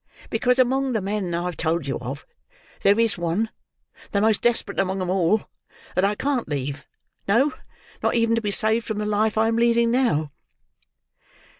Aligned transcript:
—because 0.31 0.57
among 0.57 0.93
the 0.93 0.99
men 1.01 1.35
I 1.35 1.43
have 1.45 1.55
told 1.55 1.85
you 1.85 1.99
of, 1.99 2.25
there 2.81 2.99
is 2.99 3.19
one: 3.19 3.51
the 4.13 4.19
most 4.19 4.41
desperate 4.41 4.79
among 4.79 4.97
them 4.97 5.11
all; 5.11 5.43
that 5.93 6.03
I 6.03 6.15
can't 6.15 6.49
leave: 6.49 6.87
no, 7.27 7.53
not 8.01 8.15
even 8.15 8.33
to 8.33 8.41
be 8.41 8.49
saved 8.49 8.87
from 8.87 8.97
the 8.97 9.05
life 9.05 9.37
I 9.37 9.47
am 9.47 9.57
leading 9.57 9.91
now." 9.91 10.31